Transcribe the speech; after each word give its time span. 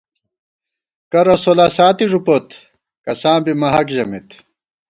کرہ 1.11 1.35
سولہ 1.43 1.67
ساتی 1.75 2.05
ݫُپوت، 2.11 2.47
کساں 3.05 3.37
بی 3.43 3.53
مَہاک 3.61 3.87
ژَمېت 3.95 4.29